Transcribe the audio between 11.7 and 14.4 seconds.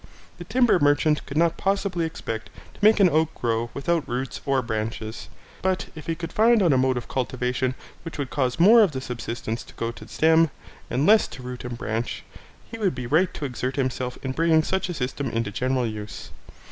branch, he would be right to exert himself in